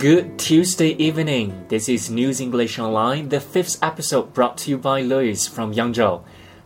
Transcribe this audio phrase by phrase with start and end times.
[0.00, 1.52] Good Tuesday evening.
[1.68, 6.22] This is News English Online, the fifth episode brought to you by Lewis from Yangzhou.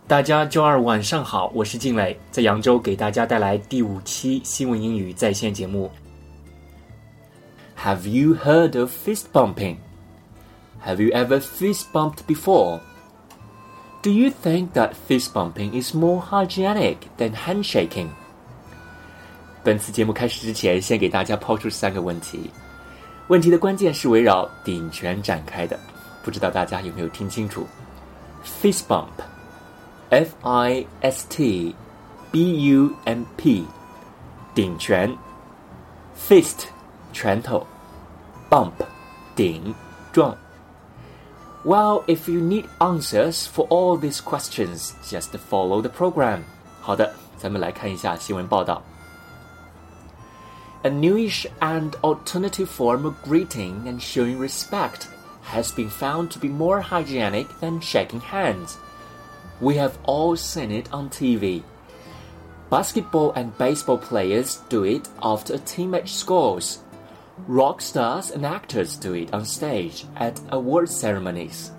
[0.07, 5.91] 大家周二晚上好，我是靖磊，在扬州给大家带来第五期新闻英语在线节目。
[7.83, 9.79] Have you heard of fist bumping?
[10.85, 12.79] Have you ever fist bumped before?
[14.01, 18.07] Do you think that fist bumping is more hygienic than handshaking?
[19.61, 22.49] 本次节目开始之前，先给大家抛出三个问题。
[23.28, 25.78] 问题的关键是围绕顶拳展开的，
[26.22, 27.66] 不知道大家有没有听清楚？
[28.44, 31.74] Fist bump，F I S T
[32.32, 33.64] B U M P，
[34.54, 35.16] 顶拳，
[36.16, 36.64] fist
[37.12, 37.66] 拳头，
[38.48, 38.72] bump
[39.36, 39.74] 顶
[40.12, 40.36] 撞。
[41.62, 46.40] Well, if you need answers for all these questions, just follow the program.
[46.80, 48.82] 好的，咱们来看一下新闻报道。
[50.85, 55.07] A newish and alternative form of greeting and showing respect
[55.41, 58.77] has been found to be more hygienic than shaking hands.
[59.59, 61.63] We have all seen it on TV.
[62.69, 66.83] Basketball and baseball players do it after a team match scores.
[67.47, 71.71] Rock stars and actors do it on stage at award ceremonies.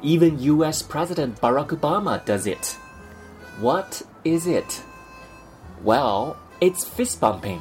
[0.00, 2.78] Even US President Barack Obama does it.
[3.60, 4.82] What is it?
[5.82, 7.60] Well, it's fist bumping.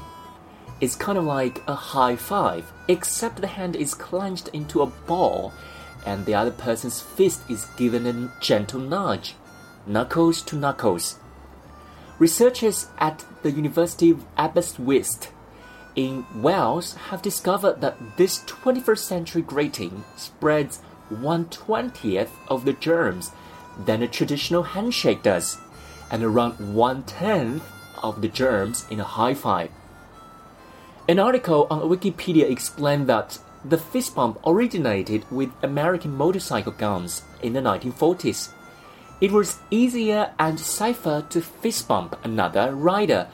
[0.82, 5.54] It's kind of like a high five, except the hand is clenched into a ball
[6.06, 9.36] and the other person's fist is given a gentle nudge,
[9.86, 11.20] knuckles to knuckles.
[12.18, 15.32] Researchers at the University of Aberystwyth
[15.96, 20.78] in Wales have discovered that this 21st century greeting spreads
[21.10, 23.32] 1 20th of the germs
[23.86, 25.58] than a traditional handshake does,
[26.12, 27.62] and around 1 10th
[28.04, 29.70] of the germs in a high five.
[31.10, 37.54] An article on Wikipedia explained that the fist bump originated with American motorcycle guns in
[37.54, 38.54] the 1940s.
[39.20, 43.28] It was easier and safer to fist bump another rider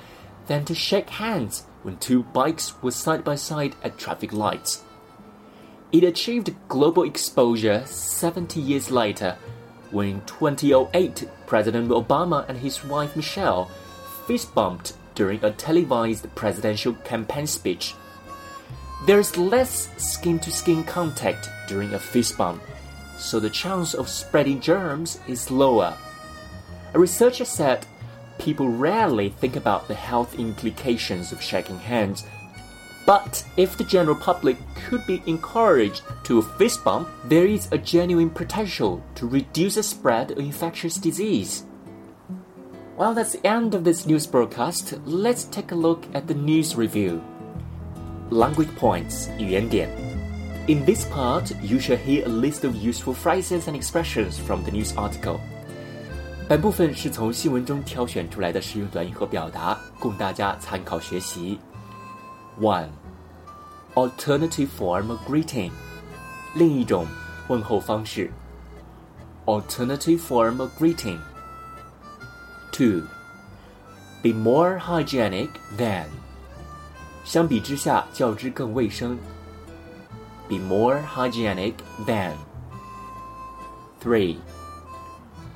[0.47, 4.85] than to shake hands when two bikes were side by side at traffic lights.
[5.91, 9.37] It achieved global exposure 70 years later
[9.91, 13.69] when in 2008 President Obama and his wife Michelle
[14.25, 17.95] fist bumped during a televised presidential campaign speech.
[19.05, 22.61] There is less skin to skin contact during a fist bump,
[23.17, 25.97] so the chance of spreading germs is lower.
[26.93, 27.85] A researcher said
[28.37, 32.25] people rarely think about the health implications of shaking hands,
[33.05, 38.31] but if the general public could be encouraged to fist bump, there is a genuine
[38.31, 41.65] potential to reduce the spread of infectious disease.
[42.96, 44.94] Well, that's the end of this news broadcast.
[45.06, 47.20] Let's take a look at the news review.
[48.30, 49.88] Language points, 语言点.
[50.68, 54.70] In this part, you shall hear a list of useful phrases and expressions from the
[54.70, 55.40] news article.
[56.46, 61.58] 本部分是从新闻中挑选出来的实用短语和表达，供大家参考学习。
[62.60, 62.88] One,
[63.94, 65.70] alternative form of greeting，
[66.54, 67.06] 另一种
[67.48, 68.30] 问候方式。
[69.46, 71.18] Alternative form of greeting。
[72.74, 73.06] 2.
[74.22, 76.06] Be more hygienic than.
[77.24, 79.18] 相比之下，较之更卫生。
[80.48, 81.74] Be more hygienic
[82.06, 82.32] than.
[84.02, 84.36] 3.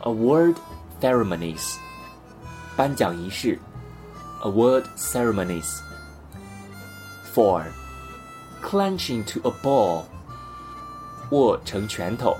[0.03, 0.57] Award
[1.01, 1.77] ceremonies.
[2.77, 3.59] 颁奖仪式。
[4.43, 5.81] Award ceremonies.
[7.35, 7.65] 4.
[8.63, 10.05] Clenching to a ball.
[11.31, 12.37] 握成拳头。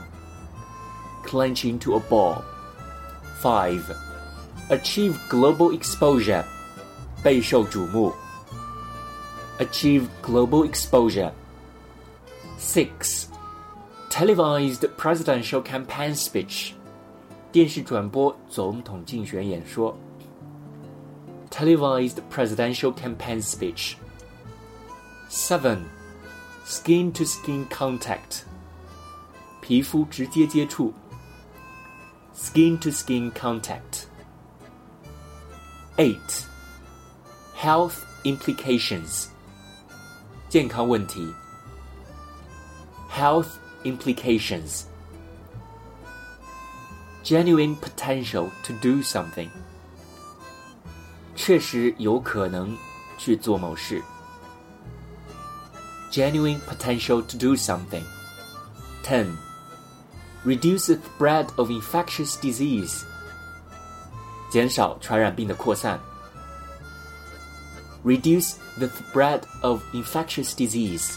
[1.27, 2.43] Clenching to a ball.
[3.43, 3.81] 5
[4.69, 6.45] achieve global exposure,
[7.23, 8.13] 备受瞩目
[9.59, 11.33] achieve global exposure.
[12.59, 13.29] 6.
[14.11, 16.73] Televised presidential campaign speech,
[17.53, 19.97] 电视转播总统竞选演说
[21.51, 23.97] televised presidential campaign speech.
[25.29, 25.85] 7.
[26.67, 28.43] Skin to skin contact,
[29.61, 30.93] 皮肤直接接触
[32.35, 34.07] skin to skin contact.
[35.99, 36.19] 8.
[37.57, 39.29] Health implications.
[40.49, 41.33] 健康问题
[43.11, 43.49] Health
[43.85, 44.85] implications.
[47.23, 49.49] Genuine potential to do something.
[51.37, 52.77] 确实有可能
[53.19, 54.03] 去做某事
[56.11, 58.05] Genuine potential to do something.
[59.03, 59.37] 10.
[60.45, 63.05] Reduce the spread of infectious disease.
[64.51, 65.99] 减少传染病的扩散，
[68.05, 71.17] reduce the spread of infectious disease，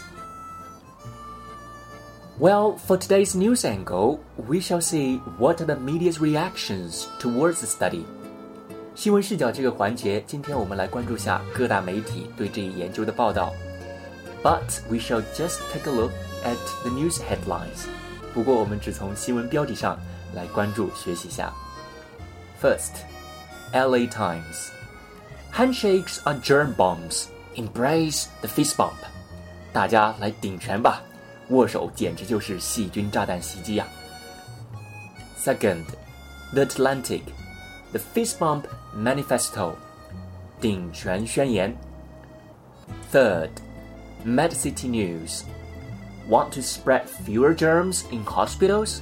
[2.40, 7.66] Well, for today's news angle, we shall see what are the media's reactions towards the
[7.66, 8.04] study.
[8.94, 13.52] 新闻视角这个环节，今天我们来关注下各大媒体对这一研究的报道。
[14.40, 16.12] But we shall just take a look
[16.44, 17.88] at the news headlines.
[18.32, 19.98] 不过我们只从新闻标题上
[20.32, 21.52] 来关注学习下。
[22.62, 23.02] First,
[23.72, 24.70] LA Times.
[25.50, 27.28] Handshakes are germ bombs.
[27.56, 28.96] Embrace the fist bump.
[29.72, 31.02] 大家来顶拳吧。
[31.50, 33.88] 握手简直就是细菌炸弹袭击呀、啊。
[35.38, 35.84] Second,
[36.52, 37.22] The Atlantic,
[37.92, 39.74] The Fist Bump Manifesto,
[40.60, 41.76] 顶拳宣言。
[43.12, 43.50] Third,
[44.26, 45.42] MedCity News,
[46.28, 49.00] Want to spread fewer germs in hospitals?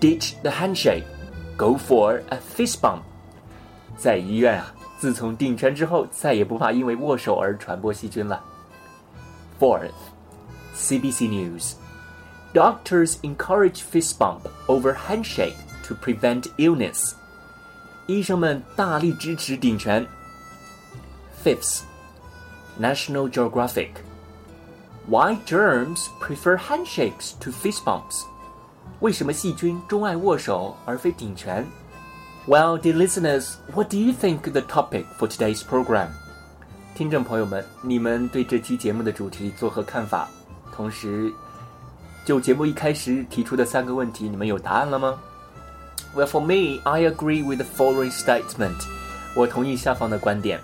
[0.00, 1.04] Ditch the handshake,
[1.56, 3.04] go for a fist bump.
[3.96, 8.42] 在医院啊，自从顶拳之后，再也不怕因为握手而传播细菌了。
[9.58, 9.90] Fourth.
[10.74, 11.74] CBC News.
[12.54, 15.56] Doctors encourage fist bump over handshake
[15.86, 17.12] to prevent illness.
[18.06, 20.06] 医生们大力支持顶拳。
[21.44, 21.82] Fifth,
[22.80, 23.90] National Geographic.
[25.06, 28.24] Why germs prefer handshakes to fist bumps?
[29.00, 31.66] 为什么细菌钟爱握手而非顶拳
[32.46, 36.08] ？Well, dear listeners, what do you think the topic for today's program?
[36.94, 40.28] 听众朋友们，你们对这期节目的主题作何看法？
[40.74, 41.32] 同时，
[42.24, 45.18] 就节目一开始提出的三个问题，你们有答案了吗？
[46.14, 48.76] Well, for me, I agree with the following statement.
[49.36, 50.60] 我同意下方的观点。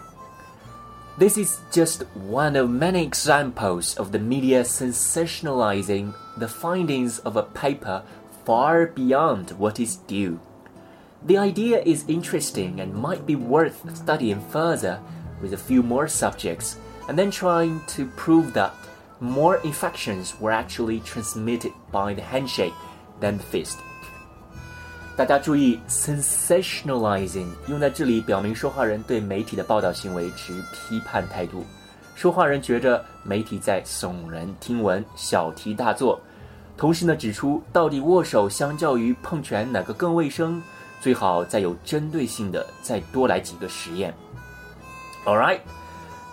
[1.18, 7.44] This is just one of many examples of the media sensationalizing the findings of a
[7.54, 8.02] paper
[8.44, 10.36] far beyond what is due.
[11.26, 14.98] The idea is interesting and might be worth studying further
[15.42, 16.74] with a few more subjects,
[17.08, 18.70] and then trying to prove that
[19.18, 22.74] more infections were actually transmitted by the handshake
[23.20, 23.78] than the fist.
[25.16, 31.64] 大家注意，sensationalizing 用在这里表明说话人对媒体的报道行为持批判态度。
[32.14, 36.20] 说话人觉着媒体在耸人听闻、小题大做，
[36.76, 40.62] 同时呢指出到底握手相较于碰拳哪个更卫生，
[41.01, 44.13] 最好再有针对性的再多来几个实验。
[45.25, 45.59] All right.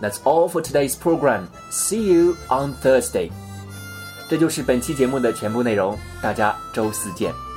[0.00, 1.48] That's all for today's program.
[1.72, 3.32] See you on Thursday.
[4.28, 7.47] 这就是本期节目的全部内容，大家周四见。